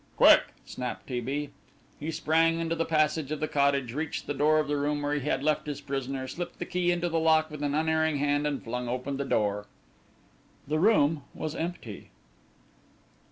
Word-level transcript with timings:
"Quick!" 0.17 0.41
snapped 0.65 1.05
T. 1.05 1.19
B. 1.19 1.51
He 1.99 2.09
sprang 2.09 2.57
into 2.57 2.73
the 2.73 2.85
passage 2.85 3.31
of 3.31 3.39
the 3.39 3.47
cottage, 3.47 3.93
reached 3.93 4.25
the 4.25 4.33
door 4.33 4.57
of 4.57 4.67
the 4.67 4.75
room 4.77 5.03
where 5.03 5.13
he 5.13 5.29
had 5.29 5.43
left 5.43 5.67
his 5.67 5.79
prisoner, 5.79 6.27
slipped 6.27 6.57
the 6.57 6.65
key 6.65 6.91
in 6.91 7.01
the 7.01 7.09
lock 7.11 7.51
with 7.51 7.61
an 7.61 7.75
unerring 7.75 8.17
hand 8.17 8.47
and 8.47 8.63
flung 8.63 8.89
open 8.89 9.17
the 9.17 9.23
door. 9.25 9.67
The 10.67 10.79
room 10.79 11.21
was 11.35 11.53
empty. 11.53 12.09